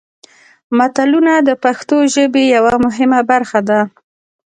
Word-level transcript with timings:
متلونه 0.77 1.33
د 1.47 1.49
پښتو 1.63 1.97
ژبې 2.13 2.43
یوه 2.55 2.73
مهمه 2.85 3.19
برخه 3.31 3.59
ده 3.69 3.79